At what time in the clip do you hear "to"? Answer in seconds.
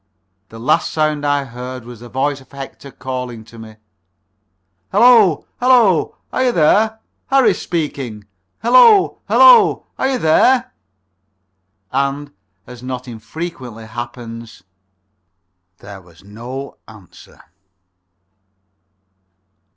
3.45-3.59